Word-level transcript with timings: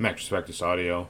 Mac 0.00 0.16
Prospectus 0.16 0.62
Audio. 0.62 1.08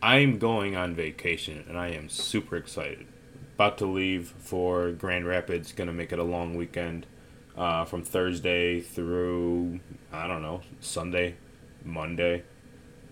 I'm 0.00 0.38
going 0.38 0.74
on 0.74 0.94
vacation 0.94 1.62
and 1.68 1.76
I 1.76 1.88
am 1.88 2.08
super 2.08 2.56
excited. 2.56 3.06
About 3.54 3.76
to 3.76 3.86
leave 3.86 4.32
for 4.38 4.92
Grand 4.92 5.26
Rapids, 5.26 5.72
gonna 5.72 5.92
make 5.92 6.10
it 6.10 6.18
a 6.18 6.24
long 6.24 6.56
weekend 6.56 7.04
uh, 7.54 7.84
from 7.84 8.02
Thursday 8.02 8.80
through, 8.80 9.78
I 10.10 10.26
don't 10.26 10.40
know, 10.40 10.62
Sunday, 10.80 11.34
Monday. 11.84 12.44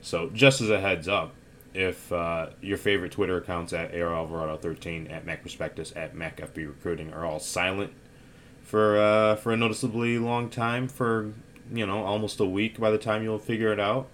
So, 0.01 0.31
just 0.31 0.63
as 0.63 0.71
a 0.71 0.81
heads 0.81 1.09
up, 1.09 1.35
if 1.75 2.11
uh, 2.11 2.47
your 2.63 2.79
favorite 2.79 3.13
Twitter 3.13 3.37
accounts 3.37 3.75
at 3.75 3.95
AR 3.95 4.15
Alvarado 4.15 4.57
13, 4.57 5.09
at 5.09 5.27
Mac 5.27 5.43
Prospectus, 5.43 5.93
at 5.95 6.15
MacFB 6.15 6.67
Recruiting 6.67 7.13
are 7.13 7.27
all 7.27 7.39
silent 7.39 7.93
for 8.63 8.97
uh, 8.97 9.37
for 9.37 9.53
a 9.53 9.59
noticeably 9.59 10.17
long 10.17 10.49
time, 10.49 10.89
for 10.89 11.35
you 11.71 11.85
know 11.85 12.03
almost 12.03 12.41
a 12.41 12.47
week 12.47 12.81
by 12.81 12.91
the 12.91 12.97
time 12.97 13.23
you'll 13.23 13.39
figure 13.39 13.75
it 13.75 13.79
out, 13.79 14.09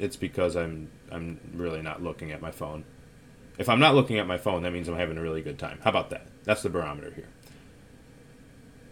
it's 0.00 0.16
because 0.16 0.56
I'm 0.56 0.90
I'm 1.12 1.38
really 1.54 1.82
not 1.82 2.02
looking 2.02 2.32
at 2.32 2.40
my 2.40 2.50
phone. 2.50 2.84
If 3.58 3.68
I'm 3.68 3.80
not 3.80 3.94
looking 3.94 4.18
at 4.18 4.26
my 4.26 4.38
phone, 4.38 4.62
that 4.62 4.72
means 4.72 4.88
I'm 4.88 4.96
having 4.96 5.18
a 5.18 5.22
really 5.22 5.42
good 5.42 5.58
time. 5.58 5.78
How 5.84 5.90
about 5.90 6.10
that? 6.10 6.26
That's 6.44 6.62
the 6.62 6.70
barometer 6.70 7.12
here. 7.14 7.28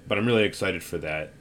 But 0.06 0.18
I'm 0.18 0.26
really 0.26 0.44
excited 0.44 0.82
for 0.82 0.98
that. 0.98 1.32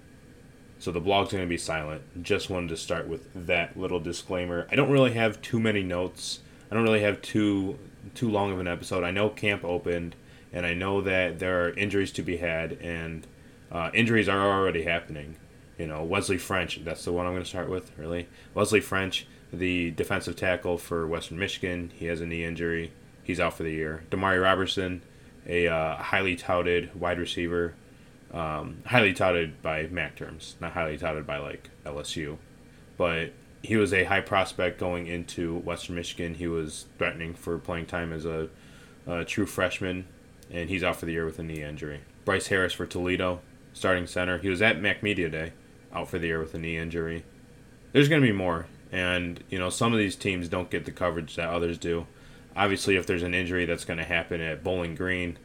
So 0.79 0.91
the 0.91 1.01
blog's 1.01 1.31
going 1.31 1.43
to 1.43 1.49
be 1.49 1.57
silent. 1.57 2.23
Just 2.23 2.49
wanted 2.49 2.69
to 2.69 2.77
start 2.77 3.07
with 3.07 3.27
that 3.33 3.75
little 3.77 3.99
disclaimer. 3.99 4.67
I 4.71 4.75
don't 4.75 4.91
really 4.91 5.13
have 5.13 5.41
too 5.41 5.59
many 5.59 5.83
notes. 5.83 6.39
I 6.71 6.75
don't 6.75 6.83
really 6.83 7.01
have 7.01 7.21
too 7.21 7.77
too 8.13 8.29
long 8.29 8.51
of 8.53 8.59
an 8.59 8.67
episode. 8.67 9.03
I 9.03 9.11
know 9.11 9.29
camp 9.29 9.65
opened, 9.65 10.15
and 10.53 10.65
I 10.65 10.73
know 10.73 11.01
that 11.01 11.39
there 11.39 11.65
are 11.65 11.71
injuries 11.71 12.11
to 12.13 12.21
be 12.21 12.37
had, 12.37 12.73
and 12.73 13.27
uh, 13.71 13.89
injuries 13.93 14.29
are 14.29 14.39
already 14.39 14.83
happening. 14.83 15.35
You 15.77 15.87
know, 15.87 16.03
Wesley 16.03 16.37
French. 16.37 16.83
That's 16.83 17.03
the 17.03 17.11
one 17.11 17.25
I'm 17.25 17.33
going 17.33 17.43
to 17.43 17.49
start 17.49 17.69
with. 17.69 17.91
Really, 17.97 18.27
Wesley 18.53 18.79
French, 18.79 19.27
the 19.51 19.91
defensive 19.91 20.35
tackle 20.35 20.77
for 20.77 21.07
Western 21.07 21.39
Michigan. 21.39 21.91
He 21.95 22.05
has 22.07 22.21
a 22.21 22.25
knee 22.25 22.43
injury. 22.43 22.91
He's 23.23 23.39
out 23.39 23.55
for 23.55 23.63
the 23.63 23.71
year. 23.71 24.03
Damari 24.09 24.41
Robertson, 24.41 25.01
a 25.45 25.67
uh, 25.67 25.95
highly 25.97 26.35
touted 26.35 26.99
wide 26.99 27.19
receiver 27.19 27.73
um, 28.33 28.83
highly 28.85 29.13
touted 29.13 29.61
by 29.61 29.87
MAC 29.87 30.15
terms, 30.15 30.55
not 30.59 30.73
highly 30.73 30.97
touted 30.97 31.25
by 31.25 31.37
like 31.37 31.69
LSU, 31.85 32.37
but 32.97 33.31
he 33.63 33.75
was 33.77 33.93
a 33.93 34.03
high 34.03 34.21
prospect 34.21 34.79
going 34.79 35.07
into 35.07 35.57
Western 35.59 35.95
Michigan. 35.95 36.35
He 36.35 36.47
was 36.47 36.85
threatening 36.97 37.33
for 37.33 37.57
playing 37.57 37.85
time 37.85 38.13
as 38.13 38.25
a, 38.25 38.49
a 39.05 39.23
true 39.23 39.45
freshman, 39.45 40.07
and 40.51 40.69
he's 40.69 40.83
out 40.83 40.97
for 40.97 41.05
the 41.05 41.13
year 41.13 41.25
with 41.25 41.39
a 41.39 41.43
knee 41.43 41.63
injury. 41.63 42.01
Bryce 42.25 42.47
Harris 42.47 42.73
for 42.73 42.85
Toledo, 42.85 43.39
starting 43.73 44.07
center. 44.07 44.37
He 44.39 44.49
was 44.49 44.61
at 44.61 44.81
Mac 44.81 45.01
Media 45.01 45.29
Day, 45.29 45.53
out 45.93 46.09
for 46.09 46.19
the 46.19 46.27
year 46.27 46.39
with 46.39 46.53
a 46.53 46.59
knee 46.59 46.77
injury. 46.77 47.23
There's 47.93 48.09
going 48.09 48.21
to 48.21 48.27
be 48.27 48.33
more, 48.33 48.67
and 48.91 49.43
you 49.49 49.59
know 49.59 49.69
some 49.69 49.93
of 49.93 49.99
these 49.99 50.15
teams 50.15 50.47
don't 50.47 50.69
get 50.69 50.85
the 50.85 50.91
coverage 50.91 51.35
that 51.35 51.49
others 51.49 51.77
do. 51.77 52.07
Obviously, 52.55 52.95
if 52.95 53.05
there's 53.05 53.23
an 53.23 53.33
injury 53.33 53.65
that's 53.65 53.85
going 53.85 53.99
to 53.99 54.03
happen 54.03 54.41
at 54.41 54.63
Bowling 54.63 54.95
Green 54.95 55.37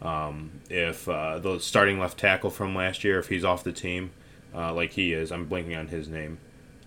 um, 0.00 0.60
if 0.70 1.08
uh, 1.08 1.38
the 1.38 1.58
starting 1.58 1.98
left 1.98 2.18
tackle 2.18 2.50
from 2.50 2.74
last 2.74 3.02
year, 3.04 3.18
if 3.18 3.28
he's 3.28 3.44
off 3.44 3.64
the 3.64 3.72
team, 3.72 4.10
uh, 4.54 4.72
like 4.72 4.92
he 4.92 5.12
is, 5.12 5.32
I'm 5.32 5.46
blinking 5.46 5.76
on 5.76 5.88
his 5.88 6.08
name. 6.08 6.38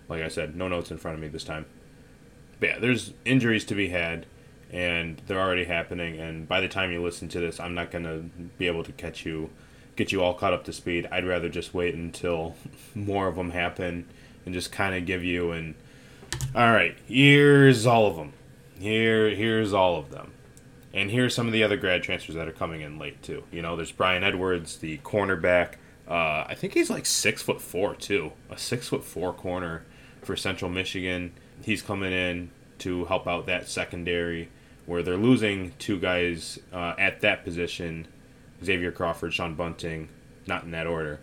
Like 0.08 0.22
I 0.22 0.28
said, 0.28 0.56
no 0.56 0.68
notes 0.68 0.90
in 0.90 0.98
front 0.98 1.16
of 1.16 1.20
me 1.20 1.28
this 1.28 1.44
time. 1.44 1.66
But 2.58 2.68
yeah, 2.68 2.78
there's 2.78 3.12
injuries 3.24 3.64
to 3.66 3.74
be 3.74 3.88
had, 3.88 4.26
and 4.70 5.20
they're 5.26 5.40
already 5.40 5.64
happening. 5.64 6.18
And 6.18 6.48
by 6.48 6.60
the 6.60 6.68
time 6.68 6.90
you 6.90 7.02
listen 7.02 7.28
to 7.28 7.40
this, 7.40 7.60
I'm 7.60 7.74
not 7.74 7.90
gonna 7.90 8.24
be 8.58 8.66
able 8.66 8.84
to 8.84 8.92
catch 8.92 9.26
you, 9.26 9.50
get 9.96 10.10
you 10.10 10.22
all 10.22 10.34
caught 10.34 10.54
up 10.54 10.64
to 10.64 10.72
speed. 10.72 11.08
I'd 11.12 11.26
rather 11.26 11.48
just 11.48 11.74
wait 11.74 11.94
until 11.94 12.56
more 12.94 13.28
of 13.28 13.36
them 13.36 13.50
happen 13.50 14.08
and 14.44 14.54
just 14.54 14.72
kind 14.72 14.94
of 14.94 15.06
give 15.06 15.22
you 15.22 15.52
an. 15.52 15.74
All 16.54 16.70
right, 16.70 16.94
here's 17.06 17.86
all 17.86 18.06
of 18.06 18.16
them. 18.16 18.34
Here, 18.78 19.30
here's 19.30 19.72
all 19.72 19.96
of 19.96 20.10
them. 20.10 20.32
And 20.92 21.10
here's 21.10 21.34
some 21.34 21.46
of 21.46 21.54
the 21.54 21.62
other 21.62 21.78
grad 21.78 22.02
transfers 22.02 22.34
that 22.34 22.46
are 22.46 22.52
coming 22.52 22.82
in 22.82 22.98
late 22.98 23.22
too. 23.22 23.44
You 23.50 23.62
know, 23.62 23.74
there's 23.74 23.90
Brian 23.90 24.22
Edwards, 24.22 24.76
the 24.76 24.98
cornerback. 24.98 25.76
Uh, 26.06 26.44
I 26.46 26.54
think 26.54 26.74
he's 26.74 26.90
like 26.90 27.06
six 27.06 27.40
foot 27.40 27.62
four 27.62 27.94
too, 27.94 28.32
a 28.50 28.58
six 28.58 28.88
foot 28.88 29.02
four 29.02 29.32
corner 29.32 29.84
for 30.20 30.36
Central 30.36 30.70
Michigan. 30.70 31.32
He's 31.64 31.80
coming 31.80 32.12
in 32.12 32.50
to 32.80 33.06
help 33.06 33.26
out 33.26 33.46
that 33.46 33.66
secondary 33.66 34.50
where 34.84 35.02
they're 35.02 35.16
losing 35.16 35.72
two 35.78 35.98
guys 35.98 36.58
uh, 36.70 36.94
at 36.98 37.22
that 37.22 37.44
position, 37.44 38.06
Xavier 38.62 38.92
Crawford, 38.92 39.32
Sean 39.32 39.54
Bunting, 39.54 40.10
not 40.46 40.64
in 40.64 40.70
that 40.72 40.86
order, 40.86 41.18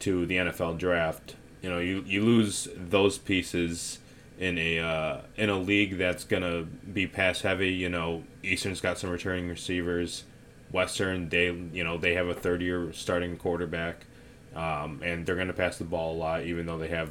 to 0.00 0.26
the 0.26 0.36
NFL 0.36 0.78
draft. 0.78 1.36
You 1.62 1.70
know, 1.70 1.78
you, 1.78 2.02
you 2.08 2.24
lose 2.24 2.66
those 2.74 3.18
pieces 3.18 4.00
in 4.38 4.58
a 4.58 4.80
uh, 4.80 5.20
in 5.36 5.50
a 5.50 5.58
league 5.58 5.98
that's 5.98 6.24
gonna 6.24 6.62
be 6.62 7.06
pass 7.06 7.42
heavy. 7.42 7.70
You 7.70 7.88
know, 7.88 8.24
Eastern's 8.42 8.80
got 8.80 8.98
some 8.98 9.10
returning 9.10 9.48
receivers. 9.48 10.24
Western, 10.72 11.28
they 11.28 11.46
you 11.46 11.84
know 11.84 11.98
they 11.98 12.14
have 12.14 12.26
a 12.26 12.34
third 12.34 12.60
year 12.60 12.92
starting 12.92 13.36
quarterback, 13.36 14.06
um, 14.54 15.00
and 15.02 15.24
they're 15.24 15.36
gonna 15.36 15.52
pass 15.52 15.78
the 15.78 15.84
ball 15.84 16.14
a 16.14 16.18
lot. 16.18 16.42
Even 16.42 16.66
though 16.66 16.78
they 16.78 16.88
have, 16.88 17.10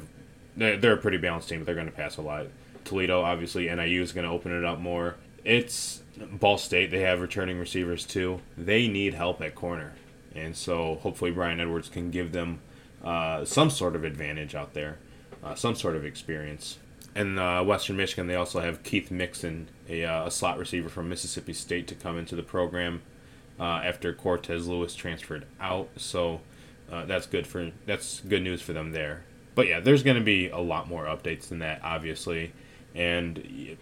they're, 0.56 0.76
they're 0.76 0.94
a 0.94 0.98
pretty 0.98 1.18
balanced 1.18 1.48
team, 1.48 1.60
but 1.60 1.66
they're 1.66 1.74
gonna 1.74 1.90
pass 1.90 2.16
a 2.16 2.22
lot. 2.22 2.46
Toledo, 2.84 3.22
obviously, 3.22 3.74
NIU 3.74 4.02
is 4.02 4.12
gonna 4.12 4.32
open 4.32 4.52
it 4.52 4.64
up 4.64 4.78
more. 4.78 5.16
It's 5.44 6.02
Ball 6.18 6.58
State. 6.58 6.90
They 6.90 7.00
have 7.00 7.20
returning 7.20 7.58
receivers 7.58 8.04
too. 8.04 8.40
They 8.56 8.86
need 8.86 9.14
help 9.14 9.40
at 9.40 9.54
corner, 9.54 9.94
and 10.34 10.54
so 10.54 10.96
hopefully 10.96 11.30
Brian 11.30 11.58
Edwards 11.58 11.88
can 11.88 12.10
give 12.10 12.32
them 12.32 12.60
uh, 13.02 13.46
some 13.46 13.70
sort 13.70 13.96
of 13.96 14.04
advantage 14.04 14.54
out 14.54 14.74
there, 14.74 14.98
uh, 15.42 15.54
some 15.54 15.74
sort 15.74 15.96
of 15.96 16.04
experience 16.04 16.78
in 17.14 17.38
uh, 17.38 17.62
Western 17.62 17.96
Michigan, 17.96 18.26
they 18.26 18.34
also 18.34 18.60
have 18.60 18.82
Keith 18.82 19.10
Mixon, 19.10 19.68
a, 19.88 20.04
uh, 20.04 20.26
a, 20.26 20.30
slot 20.30 20.58
receiver 20.58 20.88
from 20.88 21.08
Mississippi 21.08 21.52
State, 21.52 21.86
to 21.88 21.94
come 21.94 22.18
into 22.18 22.34
the 22.34 22.42
program 22.42 23.02
uh, 23.58 23.62
after 23.84 24.12
Cortez 24.12 24.66
Lewis 24.66 24.94
transferred 24.94 25.46
out. 25.60 25.88
So 25.96 26.40
uh, 26.90 27.04
that's 27.04 27.26
good 27.26 27.46
for 27.46 27.70
that's 27.86 28.20
good 28.20 28.42
news 28.42 28.62
for 28.62 28.72
them 28.72 28.92
there. 28.92 29.24
But 29.54 29.68
yeah, 29.68 29.80
there's 29.80 30.02
going 30.02 30.16
to 30.16 30.24
be 30.24 30.48
a 30.48 30.58
lot 30.58 30.88
more 30.88 31.04
updates 31.04 31.48
than 31.48 31.60
that, 31.60 31.80
obviously, 31.84 32.52
and 32.94 33.76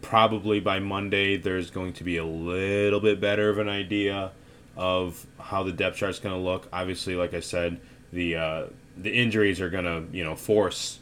probably 0.00 0.60
by 0.60 0.78
Monday 0.78 1.36
there's 1.36 1.70
going 1.70 1.92
to 1.94 2.04
be 2.04 2.16
a 2.16 2.24
little 2.24 3.00
bit 3.00 3.20
better 3.20 3.50
of 3.50 3.58
an 3.58 3.68
idea 3.68 4.30
of 4.76 5.26
how 5.40 5.64
the 5.64 5.72
depth 5.72 5.96
chart's 5.96 6.20
going 6.20 6.34
to 6.34 6.40
look. 6.40 6.68
Obviously, 6.72 7.16
like 7.16 7.34
I 7.34 7.40
said, 7.40 7.80
the 8.12 8.36
uh, 8.36 8.66
the 8.96 9.10
injuries 9.12 9.60
are 9.60 9.68
going 9.68 9.84
to 9.84 10.16
you 10.16 10.22
know 10.22 10.36
force 10.36 11.00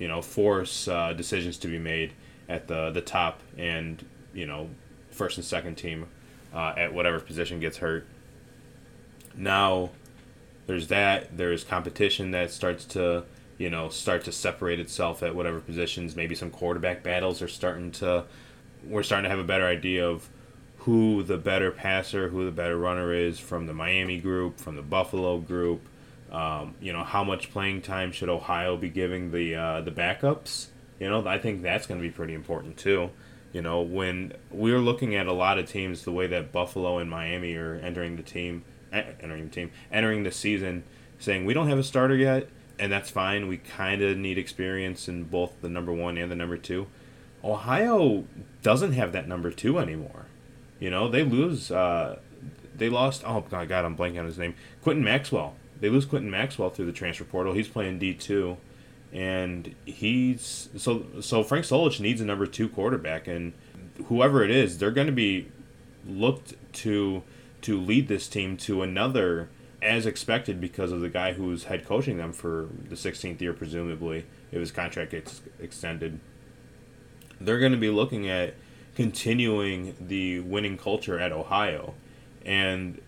you 0.00 0.08
know, 0.08 0.20
force 0.20 0.88
uh, 0.88 1.12
decisions 1.12 1.58
to 1.58 1.68
be 1.68 1.78
made 1.78 2.12
at 2.48 2.66
the 2.66 2.90
the 2.90 3.00
top 3.00 3.40
and 3.56 4.04
you 4.34 4.46
know, 4.46 4.68
first 5.10 5.36
and 5.36 5.44
second 5.44 5.76
team 5.76 6.06
uh, 6.52 6.74
at 6.76 6.92
whatever 6.92 7.20
position 7.20 7.60
gets 7.60 7.76
hurt. 7.76 8.06
Now, 9.36 9.90
there's 10.66 10.88
that. 10.88 11.36
There's 11.36 11.62
competition 11.62 12.32
that 12.32 12.50
starts 12.50 12.84
to 12.86 13.24
you 13.58 13.70
know 13.70 13.90
start 13.90 14.24
to 14.24 14.32
separate 14.32 14.80
itself 14.80 15.22
at 15.22 15.34
whatever 15.34 15.60
positions. 15.60 16.16
Maybe 16.16 16.34
some 16.34 16.50
quarterback 16.50 17.02
battles 17.02 17.42
are 17.42 17.48
starting 17.48 17.92
to. 17.92 18.24
We're 18.84 19.02
starting 19.02 19.24
to 19.24 19.30
have 19.30 19.38
a 19.38 19.44
better 19.44 19.66
idea 19.66 20.08
of 20.08 20.28
who 20.78 21.22
the 21.22 21.36
better 21.36 21.70
passer, 21.70 22.30
who 22.30 22.46
the 22.46 22.50
better 22.50 22.78
runner 22.78 23.12
is 23.12 23.38
from 23.38 23.66
the 23.66 23.74
Miami 23.74 24.18
group, 24.18 24.58
from 24.58 24.76
the 24.76 24.82
Buffalo 24.82 25.38
group, 25.38 25.86
um, 26.30 26.74
you 26.80 26.92
know, 26.92 27.02
how 27.02 27.24
much 27.24 27.50
playing 27.50 27.82
time 27.82 28.12
should 28.12 28.28
Ohio 28.28 28.76
be 28.76 28.88
giving 28.88 29.32
the 29.32 29.54
uh, 29.56 29.80
the 29.80 29.90
backups? 29.90 30.66
You 30.98 31.08
know, 31.08 31.26
I 31.26 31.38
think 31.38 31.62
that's 31.62 31.86
going 31.86 32.00
to 32.00 32.06
be 32.06 32.12
pretty 32.12 32.34
important 32.34 32.76
too. 32.76 33.10
You 33.52 33.62
know, 33.62 33.80
when 33.80 34.34
we're 34.50 34.78
looking 34.78 35.16
at 35.16 35.26
a 35.26 35.32
lot 35.32 35.58
of 35.58 35.68
teams, 35.68 36.04
the 36.04 36.12
way 36.12 36.28
that 36.28 36.52
Buffalo 36.52 36.98
and 36.98 37.10
Miami 37.10 37.56
are 37.56 37.74
entering 37.74 38.16
the 38.16 38.22
team, 38.22 38.64
entering 38.92 39.44
the 39.44 39.50
team, 39.50 39.72
entering 39.90 40.22
the 40.22 40.30
season, 40.30 40.84
saying 41.18 41.44
we 41.44 41.54
don't 41.54 41.68
have 41.68 41.78
a 41.78 41.82
starter 41.82 42.14
yet, 42.14 42.48
and 42.78 42.92
that's 42.92 43.10
fine. 43.10 43.48
We 43.48 43.56
kind 43.56 44.02
of 44.02 44.16
need 44.16 44.38
experience 44.38 45.08
in 45.08 45.24
both 45.24 45.60
the 45.62 45.68
number 45.68 45.92
one 45.92 46.16
and 46.16 46.30
the 46.30 46.36
number 46.36 46.56
two. 46.56 46.86
Ohio 47.42 48.24
doesn't 48.62 48.92
have 48.92 49.10
that 49.12 49.26
number 49.26 49.50
two 49.50 49.80
anymore. 49.80 50.26
You 50.78 50.90
know, 50.90 51.08
they 51.08 51.24
lose. 51.24 51.72
Uh, 51.72 52.20
they 52.76 52.88
lost. 52.88 53.24
Oh 53.26 53.40
God, 53.40 53.68
God, 53.68 53.84
I'm 53.84 53.96
blanking 53.96 54.20
on 54.20 54.26
his 54.26 54.38
name. 54.38 54.54
Quinton 54.82 55.02
Maxwell 55.02 55.56
they 55.80 55.88
lose 55.88 56.04
Quinton 56.04 56.30
Maxwell 56.30 56.70
through 56.70 56.86
the 56.86 56.92
transfer 56.92 57.24
portal. 57.24 57.52
He's 57.54 57.68
playing 57.68 57.98
D 57.98 58.14
two, 58.14 58.56
and 59.12 59.74
he's 59.84 60.68
so 60.76 61.06
so. 61.20 61.42
Frank 61.42 61.64
Solich 61.64 62.00
needs 62.00 62.20
a 62.20 62.24
number 62.24 62.46
two 62.46 62.68
quarterback, 62.68 63.26
and 63.26 63.52
whoever 64.06 64.42
it 64.44 64.50
is, 64.50 64.78
they're 64.78 64.90
going 64.90 65.06
to 65.06 65.12
be 65.12 65.48
looked 66.06 66.54
to 66.74 67.22
to 67.62 67.78
lead 67.78 68.08
this 68.08 68.28
team 68.28 68.56
to 68.56 68.82
another 68.82 69.48
as 69.82 70.04
expected 70.06 70.60
because 70.60 70.92
of 70.92 71.00
the 71.00 71.08
guy 71.08 71.32
who's 71.32 71.64
head 71.64 71.84
coaching 71.86 72.18
them 72.18 72.32
for 72.32 72.68
the 72.88 72.94
16th 72.94 73.40
year 73.40 73.52
presumably 73.52 74.26
if 74.50 74.60
his 74.60 74.70
contract 74.70 75.10
gets 75.10 75.42
extended 75.58 76.20
they're 77.40 77.58
going 77.58 77.72
to 77.72 77.78
be 77.78 77.90
looking 77.90 78.28
at 78.28 78.54
continuing 78.94 79.94
the 80.00 80.40
winning 80.40 80.76
culture 80.76 81.18
at 81.18 81.32
ohio 81.32 81.94
and 82.44 83.00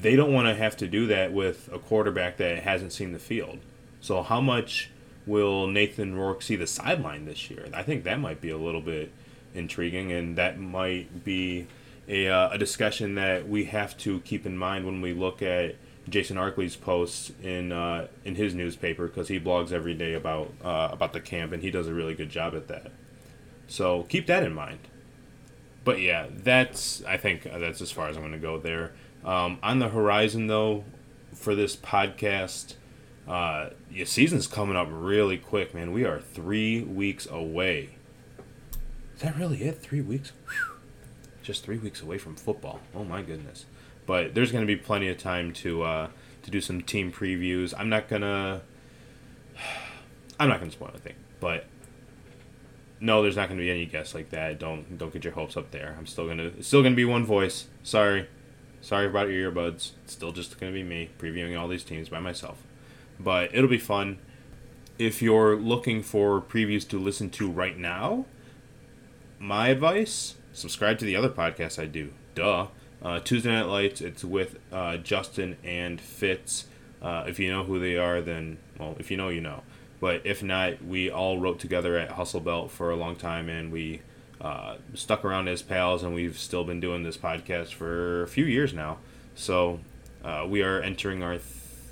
they 0.00 0.16
don't 0.16 0.32
want 0.32 0.48
to 0.48 0.54
have 0.54 0.76
to 0.78 0.86
do 0.86 1.06
that 1.08 1.32
with 1.32 1.68
a 1.72 1.78
quarterback 1.78 2.36
that 2.38 2.62
hasn't 2.62 2.92
seen 2.92 3.12
the 3.12 3.18
field. 3.18 3.58
So 4.00 4.22
how 4.22 4.40
much 4.40 4.90
will 5.26 5.66
Nathan 5.66 6.16
Rourke 6.16 6.42
see 6.42 6.56
the 6.56 6.66
sideline 6.66 7.26
this 7.26 7.50
year? 7.50 7.68
I 7.72 7.82
think 7.82 8.04
that 8.04 8.18
might 8.18 8.40
be 8.40 8.50
a 8.50 8.56
little 8.58 8.80
bit 8.80 9.12
intriguing, 9.54 10.10
and 10.10 10.36
that 10.36 10.58
might 10.58 11.24
be 11.24 11.66
a, 12.08 12.28
uh, 12.28 12.50
a 12.50 12.58
discussion 12.58 13.14
that 13.16 13.48
we 13.48 13.66
have 13.66 13.96
to 13.98 14.20
keep 14.20 14.46
in 14.46 14.56
mind 14.56 14.86
when 14.86 15.00
we 15.00 15.12
look 15.12 15.42
at 15.42 15.76
Jason 16.08 16.36
Arkley's 16.36 16.74
posts 16.74 17.30
in 17.42 17.70
uh, 17.70 18.08
in 18.24 18.34
his 18.34 18.54
newspaper 18.54 19.06
because 19.06 19.28
he 19.28 19.38
blogs 19.38 19.70
every 19.70 19.94
day 19.94 20.14
about 20.14 20.52
uh, 20.64 20.88
about 20.90 21.12
the 21.12 21.20
camp, 21.20 21.52
and 21.52 21.62
he 21.62 21.70
does 21.70 21.86
a 21.86 21.94
really 21.94 22.14
good 22.14 22.30
job 22.30 22.54
at 22.54 22.68
that. 22.68 22.90
So 23.68 24.02
keep 24.04 24.26
that 24.26 24.42
in 24.42 24.52
mind. 24.52 24.80
But 25.84 26.00
yeah, 26.00 26.26
that's 26.30 27.04
I 27.04 27.16
think 27.16 27.44
that's 27.44 27.80
as 27.80 27.92
far 27.92 28.08
as 28.08 28.16
I'm 28.16 28.22
going 28.22 28.32
to 28.32 28.38
go 28.38 28.58
there. 28.58 28.92
Um, 29.24 29.58
on 29.62 29.78
the 29.78 29.88
horizon, 29.88 30.46
though, 30.46 30.84
for 31.32 31.54
this 31.54 31.76
podcast, 31.76 32.74
uh, 33.28 33.70
your 33.90 34.06
season's 34.06 34.46
coming 34.46 34.76
up 34.76 34.88
really 34.90 35.38
quick, 35.38 35.74
man. 35.74 35.92
We 35.92 36.04
are 36.04 36.20
three 36.20 36.82
weeks 36.82 37.26
away. 37.30 37.90
Is 39.14 39.22
that 39.22 39.36
really 39.36 39.62
it? 39.62 39.80
Three 39.80 40.00
weeks? 40.00 40.32
Whew. 40.48 40.76
Just 41.42 41.64
three 41.64 41.78
weeks 41.78 42.02
away 42.02 42.18
from 42.18 42.36
football. 42.36 42.80
Oh 42.94 43.04
my 43.04 43.22
goodness! 43.22 43.66
But 44.06 44.34
there's 44.34 44.52
going 44.52 44.62
to 44.62 44.66
be 44.66 44.76
plenty 44.76 45.08
of 45.08 45.18
time 45.18 45.52
to 45.54 45.82
uh, 45.82 46.08
to 46.42 46.50
do 46.50 46.60
some 46.60 46.82
team 46.82 47.12
previews. 47.12 47.74
I'm 47.76 47.88
not 47.88 48.08
gonna. 48.08 48.62
I'm 50.40 50.48
not 50.48 50.58
gonna 50.58 50.72
spoil 50.72 50.90
anything, 50.90 51.14
but 51.40 51.66
no, 53.00 53.22
there's 53.22 53.36
not 53.36 53.48
gonna 53.48 53.60
be 53.60 53.70
any 53.70 53.86
guests 53.86 54.14
like 54.14 54.30
that. 54.30 54.58
Don't 54.58 54.98
don't 54.98 55.12
get 55.12 55.24
your 55.24 55.32
hopes 55.34 55.56
up 55.56 55.70
there. 55.70 55.94
I'm 55.98 56.06
still 56.06 56.26
gonna 56.26 56.62
still 56.62 56.82
gonna 56.82 56.94
be 56.96 57.04
one 57.04 57.24
voice. 57.24 57.66
Sorry, 57.82 58.28
sorry 58.82 59.06
about 59.06 59.30
your 59.30 59.50
earbuds. 59.50 59.92
It's 60.04 60.12
still 60.12 60.32
just 60.32 60.60
gonna 60.60 60.72
be 60.72 60.82
me 60.82 61.08
previewing 61.18 61.58
all 61.58 61.68
these 61.68 61.84
teams 61.84 62.10
by 62.10 62.20
myself 62.20 62.58
but 63.22 63.54
it'll 63.54 63.68
be 63.68 63.78
fun. 63.78 64.18
If 64.98 65.22
you're 65.22 65.56
looking 65.56 66.02
for 66.02 66.40
previews 66.40 66.86
to 66.88 66.98
listen 66.98 67.30
to 67.30 67.50
right 67.50 67.76
now, 67.76 68.26
my 69.38 69.68
advice 69.68 70.36
subscribe 70.52 70.98
to 70.98 71.04
the 71.04 71.16
other 71.16 71.30
podcast 71.30 71.78
I 71.78 71.86
do. 71.86 72.12
Duh. 72.34 72.68
Uh, 73.02 73.18
Tuesday 73.18 73.50
Night 73.50 73.66
Lights, 73.66 74.00
it's 74.00 74.22
with 74.22 74.58
uh, 74.70 74.96
Justin 74.98 75.56
and 75.64 76.00
Fitz. 76.00 76.66
Uh, 77.00 77.24
if 77.26 77.40
you 77.40 77.50
know 77.50 77.64
who 77.64 77.80
they 77.80 77.96
are, 77.96 78.20
then, 78.20 78.58
well, 78.78 78.94
if 79.00 79.10
you 79.10 79.16
know, 79.16 79.28
you 79.28 79.40
know. 79.40 79.64
But 79.98 80.24
if 80.24 80.40
not, 80.40 80.84
we 80.84 81.10
all 81.10 81.40
wrote 81.40 81.58
together 81.58 81.96
at 81.98 82.12
Hustle 82.12 82.38
Belt 82.38 82.70
for 82.70 82.90
a 82.90 82.96
long 82.96 83.16
time 83.16 83.48
and 83.48 83.72
we 83.72 84.02
uh, 84.42 84.76
stuck 84.94 85.24
around 85.24 85.48
as 85.48 85.62
pals 85.62 86.02
and 86.02 86.14
we've 86.14 86.38
still 86.38 86.64
been 86.64 86.80
doing 86.80 87.04
this 87.04 87.16
podcast 87.16 87.72
for 87.72 88.22
a 88.22 88.28
few 88.28 88.44
years 88.44 88.74
now. 88.74 88.98
So 89.34 89.80
uh, 90.24 90.46
we 90.48 90.62
are 90.62 90.80
entering 90.80 91.22
our 91.22 91.38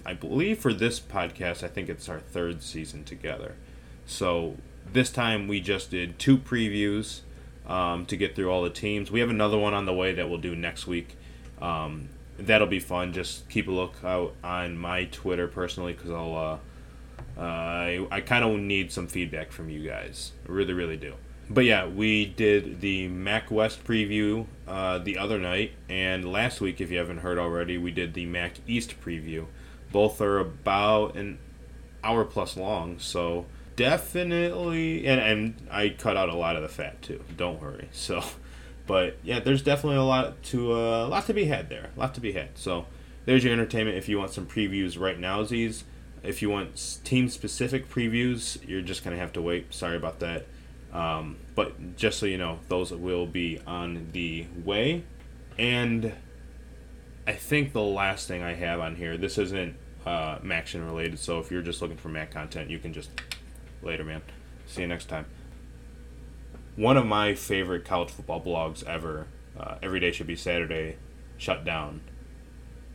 I 0.04 0.14
believe 0.14 0.58
for 0.58 0.72
this 0.72 0.98
podcast, 0.98 1.62
I 1.62 1.68
think 1.68 1.88
it's 1.88 2.08
our 2.08 2.20
third 2.20 2.62
season 2.62 3.04
together. 3.04 3.54
So 4.06 4.56
this 4.92 5.10
time 5.10 5.46
we 5.46 5.60
just 5.60 5.90
did 5.90 6.18
two 6.18 6.38
previews 6.38 7.20
um, 7.66 8.06
to 8.06 8.16
get 8.16 8.34
through 8.34 8.50
all 8.50 8.62
the 8.62 8.70
teams. 8.70 9.10
We 9.10 9.20
have 9.20 9.30
another 9.30 9.58
one 9.58 9.74
on 9.74 9.84
the 9.86 9.92
way 9.92 10.12
that 10.12 10.28
we'll 10.28 10.40
do 10.40 10.56
next 10.56 10.86
week. 10.86 11.16
Um, 11.60 12.08
that'll 12.38 12.66
be 12.66 12.80
fun. 12.80 13.12
Just 13.12 13.48
keep 13.48 13.68
a 13.68 13.70
look 13.70 13.94
out 14.02 14.34
on 14.42 14.76
my 14.76 15.04
Twitter 15.04 15.46
personally 15.46 15.92
because 15.92 16.10
I'll. 16.10 16.36
Uh, 16.36 16.58
uh, 17.38 17.42
I, 17.42 18.06
I 18.10 18.20
kind 18.22 18.44
of 18.44 18.58
need 18.58 18.90
some 18.90 19.06
feedback 19.06 19.52
from 19.52 19.70
you 19.70 19.86
guys. 19.86 20.32
I 20.46 20.52
really, 20.52 20.72
really 20.72 20.96
do. 20.96 21.14
But 21.52 21.64
yeah, 21.64 21.88
we 21.88 22.26
did 22.26 22.80
the 22.80 23.08
Mac 23.08 23.50
West 23.50 23.82
preview 23.82 24.46
uh, 24.68 24.98
the 24.98 25.18
other 25.18 25.36
night, 25.36 25.72
and 25.88 26.30
last 26.30 26.60
week, 26.60 26.80
if 26.80 26.92
you 26.92 26.98
haven't 26.98 27.18
heard 27.18 27.38
already, 27.38 27.76
we 27.76 27.90
did 27.90 28.14
the 28.14 28.24
Mac 28.24 28.52
East 28.68 29.00
preview. 29.00 29.46
Both 29.90 30.20
are 30.20 30.38
about 30.38 31.16
an 31.16 31.38
hour 32.04 32.24
plus 32.24 32.56
long, 32.56 33.00
so 33.00 33.46
definitely 33.74 35.06
and 35.06 35.20
and 35.20 35.68
I 35.70 35.88
cut 35.88 36.16
out 36.16 36.28
a 36.28 36.36
lot 36.36 36.54
of 36.54 36.62
the 36.62 36.68
fat 36.68 37.02
too. 37.02 37.24
Don't 37.36 37.60
worry. 37.60 37.88
So, 37.92 38.22
but 38.86 39.16
yeah, 39.24 39.40
there's 39.40 39.62
definitely 39.62 39.98
a 39.98 40.04
lot 40.04 40.40
to 40.44 40.72
uh, 40.72 41.06
a 41.06 41.08
lot 41.08 41.26
to 41.26 41.34
be 41.34 41.46
had 41.46 41.68
there. 41.68 41.90
A 41.96 41.98
lot 41.98 42.14
to 42.14 42.20
be 42.20 42.32
had. 42.32 42.56
So, 42.56 42.86
there's 43.24 43.42
your 43.42 43.52
entertainment. 43.52 43.98
If 43.98 44.08
you 44.08 44.18
want 44.18 44.32
some 44.32 44.46
previews 44.46 44.98
right 44.98 45.18
now, 45.18 45.42
Z's. 45.42 45.82
If 46.22 46.42
you 46.42 46.50
want 46.50 47.00
team 47.02 47.28
specific 47.28 47.88
previews, 47.88 48.58
you're 48.68 48.82
just 48.82 49.02
gonna 49.02 49.16
have 49.16 49.32
to 49.32 49.42
wait. 49.42 49.74
Sorry 49.74 49.96
about 49.96 50.20
that. 50.20 50.46
Um, 50.92 51.36
but 51.54 51.96
just 51.96 52.18
so 52.18 52.26
you 52.26 52.38
know, 52.38 52.60
those 52.68 52.92
will 52.92 53.26
be 53.26 53.60
on 53.66 54.08
the 54.12 54.46
way. 54.64 55.04
And 55.58 56.12
I 57.26 57.32
think 57.32 57.72
the 57.72 57.82
last 57.82 58.26
thing 58.26 58.42
I 58.42 58.54
have 58.54 58.80
on 58.80 58.96
here, 58.96 59.16
this 59.16 59.38
isn't 59.38 59.76
uh, 60.06 60.38
related, 60.42 61.18
so 61.18 61.38
if 61.38 61.50
you're 61.50 61.62
just 61.62 61.82
looking 61.82 61.96
for 61.96 62.08
Mac 62.08 62.30
content, 62.30 62.70
you 62.70 62.78
can 62.78 62.92
just 62.92 63.10
later, 63.82 64.04
man. 64.04 64.22
See 64.66 64.82
you 64.82 64.88
next 64.88 65.08
time. 65.08 65.26
One 66.76 66.96
of 66.96 67.06
my 67.06 67.34
favorite 67.34 67.84
college 67.84 68.10
football 68.10 68.40
blogs 68.40 68.84
ever, 68.86 69.26
uh, 69.58 69.76
Every 69.82 70.00
Day 70.00 70.12
Should 70.12 70.26
Be 70.26 70.36
Saturday, 70.36 70.96
shut 71.36 71.64
down 71.64 72.00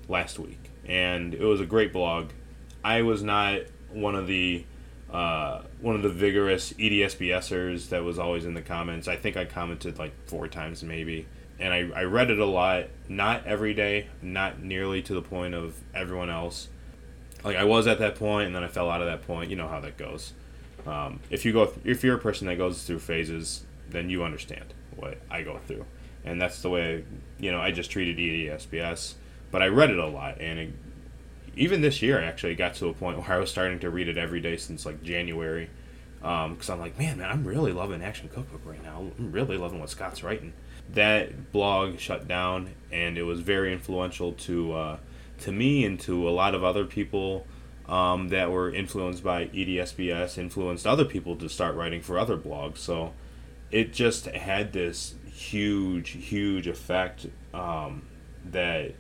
last 0.07 0.39
week, 0.39 0.71
and 0.85 1.33
it 1.33 1.43
was 1.43 1.61
a 1.61 1.65
great 1.65 1.93
blog. 1.93 2.31
I 2.83 3.01
was 3.01 3.21
not 3.21 3.61
one 3.91 4.15
of 4.15 4.27
the 4.27 4.65
uh, 5.11 5.61
one 5.81 5.95
of 5.95 6.01
the 6.01 6.09
vigorous 6.09 6.73
EDSBSers 6.73 7.89
that 7.89 8.03
was 8.03 8.19
always 8.19 8.45
in 8.45 8.53
the 8.53 8.61
comments. 8.61 9.07
I 9.07 9.15
think 9.15 9.37
I 9.37 9.45
commented 9.45 9.97
like 9.99 10.13
four 10.27 10.47
times 10.47 10.83
maybe 10.83 11.27
and 11.59 11.73
I, 11.73 11.89
I 11.95 12.03
read 12.03 12.29
it 12.29 12.39
a 12.39 12.45
lot, 12.45 12.85
not 13.07 13.45
every 13.45 13.73
day, 13.73 14.07
not 14.21 14.61
nearly 14.61 15.01
to 15.03 15.13
the 15.13 15.21
point 15.21 15.53
of 15.53 15.75
everyone 15.93 16.29
else. 16.29 16.67
Like 17.43 17.55
I 17.55 17.63
was 17.63 17.87
at 17.87 17.99
that 17.99 18.15
point, 18.15 18.47
and 18.47 18.55
then 18.55 18.63
I 18.63 18.67
fell 18.67 18.89
out 18.89 19.01
of 19.01 19.07
that 19.07 19.25
point. 19.25 19.49
You 19.49 19.55
know 19.55 19.67
how 19.67 19.79
that 19.81 19.97
goes. 19.97 20.33
Um, 20.85 21.19
if 21.29 21.45
you 21.45 21.53
go, 21.53 21.71
if 21.83 22.03
you're 22.03 22.15
a 22.15 22.19
person 22.19 22.47
that 22.47 22.57
goes 22.57 22.83
through 22.83 22.99
phases, 22.99 23.65
then 23.89 24.09
you 24.09 24.23
understand 24.23 24.73
what 24.95 25.17
I 25.29 25.43
go 25.43 25.59
through, 25.65 25.85
and 26.25 26.41
that's 26.41 26.61
the 26.61 26.69
way 26.69 27.05
you 27.39 27.51
know 27.51 27.61
I 27.61 27.71
just 27.71 27.91
treated 27.91 28.17
EDSBS. 28.17 29.13
But 29.51 29.61
I 29.61 29.67
read 29.67 29.91
it 29.91 29.99
a 29.99 30.07
lot, 30.07 30.41
and 30.41 30.59
it, 30.59 30.69
even 31.55 31.81
this 31.81 32.01
year, 32.01 32.21
actually 32.21 32.55
got 32.55 32.75
to 32.75 32.87
a 32.87 32.93
point 32.93 33.17
where 33.17 33.31
I 33.31 33.37
was 33.37 33.49
starting 33.49 33.79
to 33.79 33.89
read 33.89 34.07
it 34.07 34.17
every 34.17 34.41
day 34.41 34.57
since 34.57 34.85
like 34.85 35.01
January, 35.03 35.69
because 36.19 36.69
um, 36.69 36.73
I'm 36.73 36.79
like, 36.79 36.97
man, 36.97 37.17
man, 37.17 37.29
I'm 37.29 37.43
really 37.43 37.71
loving 37.71 38.03
Action 38.03 38.29
Cookbook 38.29 38.61
right 38.65 38.83
now. 38.83 39.05
I'm 39.17 39.31
really 39.31 39.57
loving 39.57 39.79
what 39.79 39.89
Scott's 39.89 40.23
writing 40.23 40.53
that 40.93 41.51
blog 41.51 41.99
shut 41.99 42.27
down, 42.27 42.73
and 42.91 43.17
it 43.17 43.23
was 43.23 43.39
very 43.41 43.73
influential 43.73 44.33
to 44.33 44.73
uh, 44.73 44.97
to 45.39 45.51
me 45.51 45.85
and 45.85 45.99
to 46.01 46.27
a 46.27 46.31
lot 46.31 46.55
of 46.55 46.63
other 46.63 46.85
people 46.85 47.45
um, 47.87 48.29
that 48.29 48.51
were 48.51 48.73
influenced 48.73 49.23
by 49.23 49.45
EDSBS, 49.47 50.37
influenced 50.37 50.87
other 50.87 51.05
people 51.05 51.35
to 51.37 51.49
start 51.49 51.75
writing 51.75 52.01
for 52.01 52.17
other 52.17 52.37
blogs. 52.37 52.77
So 52.77 53.13
it 53.71 53.93
just 53.93 54.27
had 54.27 54.73
this 54.73 55.15
huge, 55.31 56.11
huge 56.11 56.67
effect 56.67 57.27
um, 57.53 58.03
that 58.45 58.93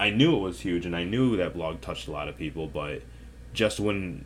I 0.00 0.10
knew 0.10 0.34
it 0.34 0.40
was 0.40 0.60
huge, 0.60 0.86
and 0.86 0.96
I 0.96 1.04
knew 1.04 1.36
that 1.36 1.54
blog 1.54 1.80
touched 1.80 2.08
a 2.08 2.10
lot 2.10 2.28
of 2.28 2.36
people, 2.36 2.66
but 2.66 3.02
just 3.52 3.78
when 3.78 4.24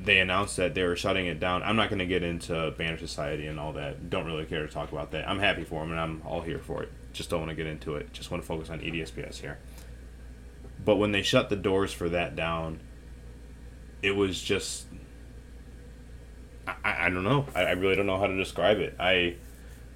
they 0.00 0.20
announced 0.20 0.56
that 0.56 0.74
they 0.74 0.84
were 0.84 0.96
shutting 0.96 1.26
it 1.26 1.40
down. 1.40 1.62
I'm 1.62 1.76
not 1.76 1.88
going 1.88 1.98
to 1.98 2.06
get 2.06 2.22
into 2.22 2.72
Banner 2.78 2.98
Society 2.98 3.46
and 3.46 3.58
all 3.58 3.72
that. 3.72 4.10
Don't 4.10 4.26
really 4.26 4.44
care 4.44 4.64
to 4.64 4.72
talk 4.72 4.92
about 4.92 5.10
that. 5.10 5.28
I'm 5.28 5.40
happy 5.40 5.64
for 5.64 5.80
them 5.80 5.90
and 5.90 6.00
I'm 6.00 6.22
all 6.24 6.40
here 6.40 6.58
for 6.58 6.82
it. 6.82 6.92
Just 7.12 7.30
don't 7.30 7.40
want 7.40 7.50
to 7.50 7.56
get 7.56 7.66
into 7.66 7.96
it. 7.96 8.12
Just 8.12 8.30
want 8.30 8.42
to 8.42 8.46
focus 8.46 8.70
on 8.70 8.80
EDSBS 8.80 9.40
here. 9.40 9.58
But 10.84 10.96
when 10.96 11.10
they 11.12 11.22
shut 11.22 11.48
the 11.48 11.56
doors 11.56 11.92
for 11.92 12.08
that 12.10 12.36
down, 12.36 12.80
it 14.02 14.12
was 14.12 14.40
just. 14.40 14.86
I, 16.66 17.06
I 17.06 17.10
don't 17.10 17.24
know. 17.24 17.46
I, 17.54 17.62
I 17.62 17.70
really 17.72 17.96
don't 17.96 18.06
know 18.06 18.18
how 18.18 18.28
to 18.28 18.36
describe 18.36 18.78
it. 18.78 18.94
I. 19.00 19.36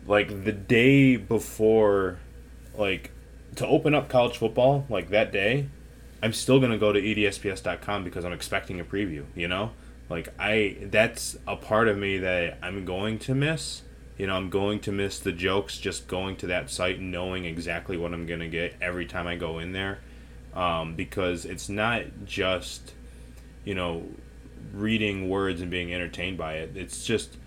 Like 0.04 0.44
the 0.44 0.50
day 0.50 1.14
before, 1.14 2.18
like, 2.76 3.12
to 3.56 3.66
open 3.66 3.94
up 3.94 4.08
college 4.08 4.36
football, 4.36 4.86
like 4.88 5.10
that 5.10 5.32
day, 5.32 5.68
I'm 6.22 6.32
still 6.32 6.60
to 6.60 6.78
go 6.78 6.92
to 6.92 7.00
EDSBS.com 7.00 8.04
because 8.04 8.24
I'm 8.24 8.32
expecting 8.32 8.80
a 8.80 8.84
preview, 8.84 9.24
you 9.34 9.48
know? 9.48 9.72
like 10.12 10.28
I 10.38 10.76
that's 10.82 11.38
a 11.48 11.56
part 11.56 11.88
of 11.88 11.96
me 11.96 12.18
that 12.18 12.58
I'm 12.62 12.84
going 12.84 13.18
to 13.20 13.34
miss. 13.34 13.80
You 14.18 14.26
know, 14.26 14.36
I'm 14.36 14.50
going 14.50 14.78
to 14.80 14.92
miss 14.92 15.18
the 15.18 15.32
jokes 15.32 15.78
just 15.78 16.06
going 16.06 16.36
to 16.36 16.46
that 16.48 16.70
site 16.70 16.98
and 16.98 17.10
knowing 17.10 17.46
exactly 17.46 17.96
what 17.96 18.12
I'm 18.12 18.26
gonna 18.26 18.48
get 18.48 18.74
every 18.80 19.06
time 19.06 19.26
I 19.26 19.36
go 19.36 19.58
in 19.58 19.72
there, 19.72 20.00
um, 20.54 20.94
because 20.94 21.46
it's 21.46 21.70
not 21.70 22.04
just 22.26 22.92
you 23.64 23.74
know 23.74 24.06
reading 24.74 25.30
words 25.30 25.62
and 25.62 25.70
being 25.70 25.94
entertained 25.94 26.36
by 26.36 26.54
it. 26.56 26.76
It's 26.76 27.06
just 27.06 27.38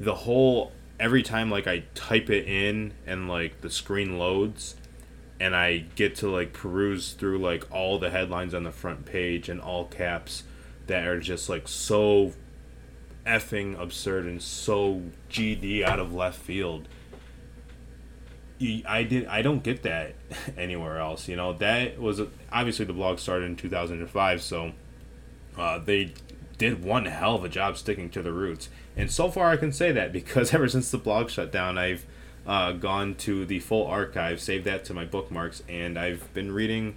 the 0.00 0.14
whole 0.14 0.72
every 0.98 1.22
time 1.22 1.52
like 1.52 1.68
I 1.68 1.84
type 1.94 2.30
it 2.30 2.48
in 2.48 2.94
and 3.06 3.28
like 3.28 3.60
the 3.60 3.70
screen 3.70 4.18
loads 4.18 4.74
and 5.40 5.54
I 5.54 5.84
get 5.94 6.16
to 6.16 6.30
like 6.30 6.52
peruse 6.52 7.12
through 7.12 7.38
like 7.38 7.70
all 7.70 7.98
the 7.98 8.10
headlines 8.10 8.54
on 8.54 8.64
the 8.64 8.72
front 8.72 9.04
page 9.04 9.48
in 9.48 9.60
all 9.60 9.84
caps 9.84 10.42
that 10.86 11.06
are 11.06 11.20
just 11.20 11.48
like 11.48 11.68
so 11.68 12.32
effing 13.26 13.78
absurd 13.80 14.24
and 14.24 14.42
so 14.42 15.02
GD 15.30 15.82
out 15.82 16.00
of 16.00 16.12
left 16.12 16.40
field. 16.40 16.88
I 18.86 19.04
did. 19.04 19.26
I 19.26 19.42
don't 19.42 19.62
get 19.62 19.84
that 19.84 20.14
anywhere 20.56 20.98
else. 20.98 21.28
You 21.28 21.36
know 21.36 21.52
that 21.54 22.00
was 22.00 22.20
obviously 22.50 22.84
the 22.86 22.92
blog 22.92 23.20
started 23.20 23.44
in 23.44 23.56
2005, 23.56 24.42
so 24.42 24.72
uh, 25.56 25.78
they 25.78 26.12
did 26.56 26.82
one 26.82 27.04
hell 27.04 27.36
of 27.36 27.44
a 27.44 27.48
job 27.48 27.76
sticking 27.76 28.10
to 28.10 28.22
the 28.22 28.32
roots. 28.32 28.68
And 28.96 29.12
so 29.12 29.30
far, 29.30 29.50
I 29.50 29.56
can 29.56 29.70
say 29.70 29.92
that 29.92 30.12
because 30.12 30.52
ever 30.54 30.68
since 30.68 30.90
the 30.90 30.98
blog 30.98 31.30
shut 31.30 31.52
down, 31.52 31.78
I've 31.78 32.04
uh, 32.46 32.72
gone 32.72 33.14
to 33.16 33.44
the 33.44 33.60
full 33.60 33.86
archive, 33.86 34.40
saved 34.40 34.64
that 34.64 34.84
to 34.86 34.94
my 34.94 35.04
bookmarks, 35.04 35.62
and 35.68 35.98
I've 35.98 36.32
been 36.34 36.52
reading. 36.52 36.96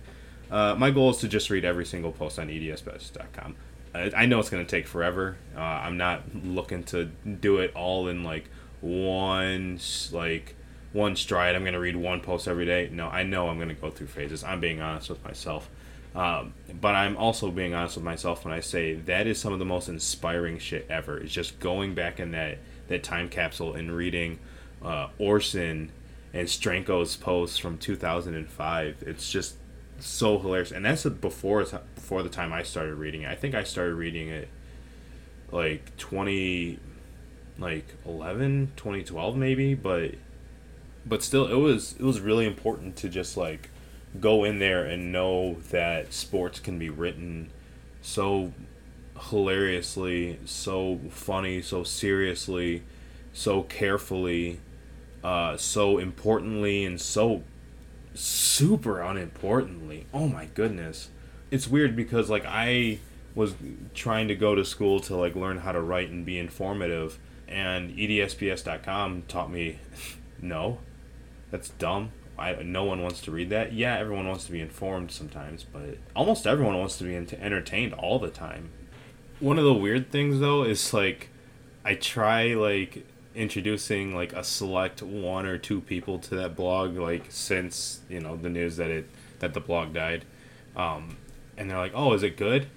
Uh, 0.50 0.76
my 0.78 0.92
goal 0.92 1.12
is 1.12 1.18
to 1.18 1.28
just 1.28 1.50
read 1.50 1.64
every 1.66 1.86
single 1.86 2.12
post 2.12 2.38
on 2.38 2.50
edsbs.com. 2.50 3.56
I, 3.94 4.12
I 4.16 4.26
know 4.26 4.40
it's 4.40 4.50
going 4.50 4.66
to 4.66 4.70
take 4.70 4.88
forever. 4.88 5.38
Uh, 5.56 5.60
I'm 5.60 5.98
not 5.98 6.24
looking 6.44 6.84
to 6.86 7.06
do 7.06 7.60
it 7.60 7.76
all 7.76 8.08
in 8.08 8.24
like 8.24 8.50
one 8.82 9.80
like 10.12 10.56
one 10.94 11.16
stride. 11.16 11.56
I'm 11.56 11.64
going 11.64 11.74
to 11.74 11.80
read 11.80 11.96
one 11.96 12.22
post 12.22 12.48
every 12.48 12.66
day. 12.66 12.90
No, 12.92 13.08
I 13.08 13.24
know 13.24 13.50
I'm 13.50 13.58
going 13.58 13.70
to 13.70 13.76
go 13.76 13.90
through 13.90 14.08
phases. 14.08 14.44
I'm 14.44 14.60
being 14.60 14.82
honest 14.82 15.10
with 15.10 15.24
myself. 15.24 15.70
Um, 16.14 16.54
but 16.82 16.94
I'm 16.94 17.16
also 17.16 17.52
being 17.52 17.74
honest 17.74 17.96
with 17.96 18.04
myself 18.04 18.44
when 18.44 18.54
I 18.54 18.60
say 18.60 18.96
that 18.96 19.28
is 19.28 19.40
some 19.40 19.54
of 19.54 19.60
the 19.60 19.66
most 19.66 19.88
inspiring 19.88 20.60
shit 20.60 20.86
ever. 20.90 21.18
Is 21.18 21.32
just 21.32 21.60
going 21.60 21.96
back 21.96 22.20
in 22.20 22.32
that 22.32 22.58
that 22.90 23.04
time 23.04 23.30
capsule 23.30 23.74
and 23.74 23.96
reading 23.96 24.40
uh, 24.84 25.10
Orson 25.18 25.92
and 26.34 26.48
Stranko's 26.48 27.16
posts 27.16 27.58
from 27.58 27.78
2005. 27.78 29.04
It's 29.06 29.32
just 29.32 29.56
so 30.00 30.40
hilarious, 30.40 30.72
and 30.72 30.86
that's 30.86 31.04
before 31.06 31.64
before 31.96 32.24
the 32.24 32.30
time 32.30 32.54
I 32.54 32.64
started 32.64 32.96
reading 32.96 33.24
it. 33.24 33.30
I 33.30 33.36
think 33.36 33.56
I 33.56 33.64
started 33.64 33.96
reading 33.96 34.30
it 34.30 34.50
like 35.52 35.98
20 35.98 36.80
like 37.60 37.86
11 38.06 38.72
2012 38.78 39.36
maybe 39.36 39.74
but 39.74 40.16
but 41.06 41.22
still 41.22 41.46
it 41.46 41.56
was 41.56 41.94
it 42.00 42.04
was 42.04 42.22
really 42.22 42.48
important 42.48 42.96
to 42.96 43.10
just 43.10 43.36
like 43.36 43.70
go 44.22 44.46
in 44.46 44.60
there 44.60 44.86
and 44.86 45.12
know 45.12 45.58
that 45.70 46.14
sports 46.14 46.62
can 46.62 46.80
be 46.80 46.90
written 46.90 47.50
so 48.02 48.54
hilariously, 49.30 50.40
so 50.46 51.00
funny, 51.10 51.62
so 51.62 51.84
seriously, 51.84 52.84
so 53.34 53.64
carefully, 53.64 54.60
uh, 55.24 55.58
so 55.58 55.98
importantly, 55.98 56.86
and 56.86 57.00
so 57.00 57.44
super 58.14 59.02
unimportantly. 59.02 60.08
Oh 60.14 60.28
my 60.28 60.46
goodness. 60.46 61.10
It's 61.50 61.68
weird 61.68 61.96
because 61.96 62.30
like 62.30 62.46
I 62.46 63.00
was 63.36 63.54
trying 63.94 64.28
to 64.28 64.36
go 64.36 64.56
to 64.56 64.66
school 64.66 65.00
to 65.02 65.16
like 65.16 65.36
learn 65.36 65.60
how 65.60 65.72
to 65.72 65.82
write 65.82 66.10
and 66.10 66.26
be 66.26 66.38
informative 66.38 67.18
and 67.48 67.92
edsbs.com 67.92 69.24
taught 69.28 69.52
me 69.52 69.80
no. 70.42 70.80
That's 71.50 71.70
dumb. 71.70 72.12
I, 72.40 72.54
no 72.64 72.86
one 72.86 73.02
wants 73.02 73.22
to 73.22 73.32
read 73.32 73.50
that. 73.50 73.74
Yeah, 73.74 73.98
everyone 74.00 74.28
wants 74.28 74.46
to 74.46 74.52
be 74.52 74.62
informed 74.62 75.12
sometimes, 75.12 75.64
but 75.64 75.98
almost 76.16 76.48
everyone 76.48 76.78
wants 76.78 76.98
to 76.98 77.04
be 77.04 77.16
entertained 77.16 77.94
all 77.94 78.20
the 78.20 78.30
time. 78.30 78.70
One 79.40 79.60
of 79.60 79.66
the 79.66 79.74
weird 79.74 80.12
things 80.12 80.40
though 80.40 80.64
is 80.64 80.94
like 80.94 81.30
I 81.84 81.96
try 81.96 82.54
like 82.54 83.06
introducing 83.36 84.16
like 84.16 84.34
a 84.34 84.44
select 84.44 85.02
one 85.02 85.46
or 85.46 85.58
two 85.58 85.82
people 85.82 86.20
to 86.20 86.36
that 86.36 86.56
blog 86.56 86.98
like 86.98 87.26
since, 87.30 88.02
you 88.10 88.20
know, 88.20 88.36
the 88.36 88.50
news 88.50 88.78
that 88.78 88.90
it 88.90 89.10
that 89.40 89.54
the 89.54 89.60
blog 89.60 89.94
died. 89.94 90.26
Um, 90.76 91.18
and 91.58 91.70
they're 91.70 91.78
like, 91.78 91.94
"Oh, 91.96 92.14
is 92.14 92.24
it 92.24 92.38
good?" 92.38 92.68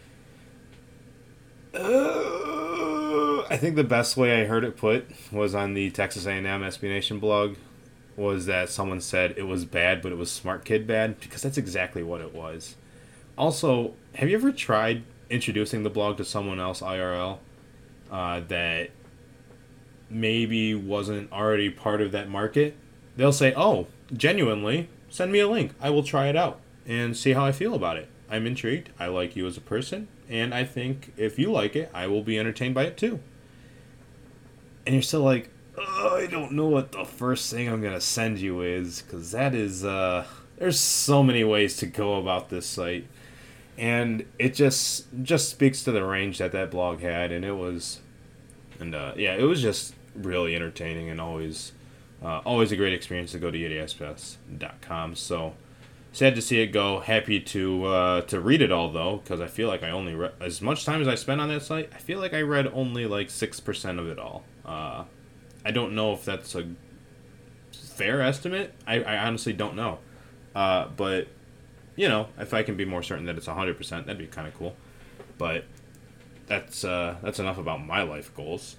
Uh, 1.75 3.43
I 3.51 3.57
think 3.57 3.77
the 3.77 3.85
best 3.85 4.17
way 4.17 4.41
I 4.41 4.47
heard 4.47 4.65
it 4.65 4.77
put 4.77 5.07
was 5.33 5.55
on 5.55 5.75
the 5.75 5.91
Texas 5.91 6.27
A&M 6.27 6.45
SB 6.45 6.83
Nation 6.83 7.19
blog 7.19 7.57
was 8.17 8.47
that 8.47 8.69
someone 8.69 9.01
said 9.01 9.35
it 9.37 9.45
was 9.45 9.65
bad, 9.65 10.01
but 10.01 10.13
it 10.13 10.19
was 10.19 10.31
smart 10.31 10.65
kid 10.65 10.87
bad 10.87 11.19
because 11.21 11.43
that's 11.43 11.59
exactly 11.59 12.03
what 12.03 12.21
it 12.21 12.33
was. 12.33 12.77
Also, 13.37 13.95
have 14.15 14.29
you 14.29 14.37
ever 14.37 14.53
tried 14.53 15.03
introducing 15.31 15.83
the 15.83 15.91
blog 15.91 16.17
to 16.19 16.25
someone 16.25 16.61
else 16.61 16.81
IRL 16.81 17.39
uh, 18.11 18.41
that 18.49 18.91
maybe 20.15 20.75
wasn't 20.75 21.31
already 21.33 21.69
part 21.69 22.01
of 22.01 22.13
that 22.13 22.31
market? 22.31 22.77
They'll 23.17 23.33
say, 23.33 23.53
"Oh, 23.57 23.89
genuinely, 24.13 24.89
send 25.09 25.33
me 25.33 25.41
a 25.41 25.49
link. 25.49 25.73
I 25.81 25.91
will 25.91 26.03
try 26.03 26.29
it 26.29 26.37
out 26.37 26.61
and 26.87 27.17
see 27.17 27.33
how 27.33 27.45
I 27.45 27.53
feel 27.53 27.75
about 27.75 27.97
it. 27.97 28.09
I'm 28.31 28.47
intrigued. 28.47 28.91
I 28.99 29.07
like 29.07 29.37
you 29.37 29.47
as 29.47 29.57
a 29.57 29.61
person, 29.61 30.09
and 30.29 30.55
I 30.55 30.65
think 30.65 31.13
if 31.17 31.39
you 31.39 31.51
like 31.53 31.77
it, 31.77 31.91
I 31.93 32.07
will 32.07 32.23
be 32.23 32.39
entertained 32.39 32.75
by 32.75 32.85
it 32.85 32.97
too." 32.97 33.21
And 34.87 34.95
you're 34.95 35.03
still 35.03 35.23
like, 35.23 35.51
oh, 35.79 36.17
I 36.17 36.27
don't 36.27 36.53
know 36.53 36.67
what 36.67 36.93
the 36.93 37.05
first 37.05 37.51
thing 37.51 37.69
I'm 37.69 37.83
gonna 37.83 38.01
send 38.01 38.39
you 38.39 38.63
is, 38.63 39.03
because 39.03 39.33
that 39.33 39.55
is 39.55 39.85
uh, 39.85 40.25
there's 40.59 40.79
so 40.79 41.23
many 41.23 41.45
ways 41.45 41.77
to 41.79 41.87
go 41.87 42.15
about 42.15 42.51
this 42.51 42.67
site, 42.67 43.07
and 43.77 44.25
it 44.39 44.55
just 44.55 45.07
just 45.23 45.49
speaks 45.49 45.83
to 45.85 45.93
the 45.93 46.05
range 46.05 46.39
that 46.39 46.53
that 46.53 46.71
blog 46.71 47.01
had, 47.01 47.33
and 47.33 47.45
it 47.45 47.57
was, 47.57 48.01
and 48.79 48.95
uh, 48.95 49.13
yeah, 49.17 49.35
it 49.35 49.45
was 49.45 49.63
just 49.63 49.95
really 50.15 50.55
entertaining 50.55 51.11
and 51.11 51.21
always, 51.21 51.73
uh, 52.23 52.39
always 52.39 52.73
a 52.73 52.77
great 52.77 52.93
experience 52.93 53.33
to 53.33 53.39
go 53.39 53.51
to 53.51 53.59
edsbs.com. 53.59 55.17
So 55.17 55.55
sad 56.13 56.35
to 56.35 56.43
see 56.43 56.61
it 56.61 56.69
go. 56.69 57.01
Happy 57.01 57.41
to 57.41 57.87
uh, 57.87 58.21
to 58.23 58.41
read 58.41 58.63
it 58.63 58.73
all 58.73 58.91
though, 58.91 59.17
because 59.17 59.41
I 59.41 59.47
feel 59.47 59.69
like 59.69 59.83
I 59.83 59.91
only 59.91 60.15
read 60.15 60.33
as 60.41 60.63
much 60.63 60.85
time 60.85 61.01
as 61.01 61.09
I 61.09 61.15
spent 61.15 61.41
on 61.41 61.49
that 61.49 61.63
site. 61.63 61.91
I 61.95 61.99
feel 61.99 62.19
like 62.19 62.35
I 62.35 62.41
read 62.43 62.67
only 62.69 63.07
like 63.07 63.31
six 63.31 63.61
percent 63.61 63.99
of 63.99 64.09
it 64.09 64.19
all. 64.19 64.45
Uh, 64.65 65.05
I 65.65 65.71
don't 65.71 65.95
know 65.95 66.13
if 66.13 66.25
that's 66.25 66.55
a 66.55 66.67
fair 67.73 68.21
estimate. 68.21 68.75
I, 68.87 69.03
I 69.03 69.27
honestly 69.27 69.53
don't 69.53 69.77
know. 69.77 69.99
Uh, 70.55 70.89
but, 70.89 71.29
you 71.97 72.09
know, 72.09 72.29
if 72.39 72.53
I 72.53 72.63
can 72.63 72.77
be 72.77 72.85
more 72.85 73.03
certain 73.03 73.25
that 73.27 73.37
it's 73.37 73.47
100%, 73.47 73.89
that'd 73.89 74.19
be 74.19 74.27
kind 74.27 74.47
of 74.47 74.55
cool. 74.55 74.77
But 75.39 75.65
that's, 76.47 76.85
uh, 76.85 77.17
that's 77.23 77.39
enough 77.39 77.59
about 77.59 77.85
my 77.85 78.03
life 78.03 78.35
goals. 78.35 78.77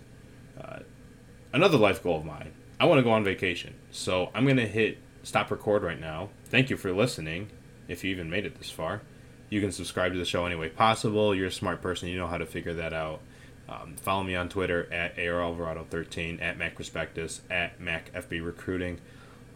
Another 1.54 1.78
life 1.78 2.04
goal 2.04 2.18
of 2.18 2.26
mine 2.26 2.52
I 2.80 2.86
want 2.86 3.00
to 3.00 3.04
go 3.04 3.12
on 3.12 3.24
vacation. 3.24 3.74
So 3.92 4.30
I'm 4.34 4.44
going 4.44 4.58
to 4.58 4.68
hit 4.68 4.98
stop 5.24 5.50
record 5.50 5.84
right 5.84 6.00
now. 6.00 6.30
Thank 6.46 6.70
you 6.70 6.78
for 6.78 6.92
listening, 6.92 7.50
if 7.88 8.04
you 8.04 8.12
even 8.12 8.30
made 8.30 8.46
it 8.46 8.58
this 8.58 8.70
far. 8.70 9.02
You 9.50 9.62
can 9.62 9.72
subscribe 9.72 10.12
to 10.12 10.18
the 10.18 10.26
show 10.26 10.46
any 10.46 10.56
way 10.56 10.70
possible. 10.70 11.34
You're 11.34 11.48
a 11.48 11.52
smart 11.52 11.82
person, 11.82 12.10
you 12.10 12.18
know 12.18 12.28
how 12.28 12.38
to 12.38 12.46
figure 12.46 12.74
that 12.74 12.94
out. 12.94 13.22
Um, 13.68 13.96
follow 13.96 14.24
me 14.24 14.36
on 14.36 14.50
Twitter 14.50 14.92
at 14.94 15.16
ARAlvarado13, 15.18 16.42
at 16.42 16.60
MacProspectus, 16.60 17.40
at 17.50 17.80
MacFBRecruiting. 17.80 18.98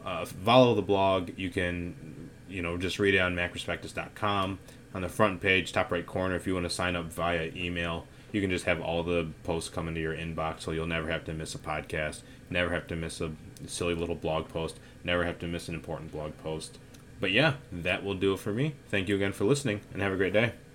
Uh, 0.03 0.25
follow 0.25 0.73
the 0.73 0.81
blog. 0.81 1.31
You 1.37 1.49
can, 1.49 2.29
you 2.49 2.61
know, 2.61 2.77
just 2.77 2.97
read 2.97 3.13
it 3.13 3.19
on 3.19 3.35
MacProspectus.com. 3.35 4.59
On 4.95 5.01
the 5.03 5.09
front 5.09 5.39
page, 5.39 5.71
top 5.71 5.91
right 5.91 6.05
corner, 6.05 6.35
if 6.35 6.47
you 6.47 6.55
want 6.55 6.65
to 6.65 6.71
sign 6.71 6.95
up 6.95 7.05
via 7.13 7.51
email, 7.55 8.07
you 8.31 8.41
can 8.41 8.49
just 8.49 8.65
have 8.65 8.81
all 8.81 9.03
the 9.03 9.27
posts 9.43 9.69
come 9.69 9.87
into 9.87 10.01
your 10.01 10.13
inbox 10.13 10.61
so 10.61 10.71
you'll 10.71 10.87
never 10.87 11.09
have 11.09 11.25
to 11.25 11.33
miss 11.33 11.55
a 11.55 11.59
podcast, 11.59 12.21
never 12.49 12.71
have 12.73 12.87
to 12.87 12.95
miss 12.95 13.21
a 13.21 13.31
silly 13.67 13.95
little 13.95 14.15
blog 14.15 14.49
post, 14.49 14.79
never 15.03 15.25
have 15.25 15.39
to 15.39 15.47
miss 15.47 15.67
an 15.67 15.75
important 15.75 16.11
blog 16.11 16.37
post. 16.43 16.77
But 17.19 17.31
yeah, 17.31 17.55
that 17.71 18.03
will 18.03 18.15
do 18.15 18.33
it 18.33 18.39
for 18.39 18.53
me. 18.53 18.75
Thank 18.89 19.09
you 19.09 19.15
again 19.15 19.33
for 19.33 19.43
listening, 19.43 19.81
and 19.93 20.01
have 20.01 20.13
a 20.13 20.17
great 20.17 20.33
day. 20.33 20.53